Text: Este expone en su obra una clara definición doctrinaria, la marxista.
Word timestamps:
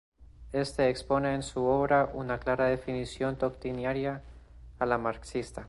Este 0.51 0.89
expone 0.89 1.35
en 1.35 1.43
su 1.43 1.63
obra 1.63 2.09
una 2.11 2.39
clara 2.39 2.65
definición 2.65 3.37
doctrinaria, 3.37 4.23
la 4.79 4.97
marxista. 4.97 5.59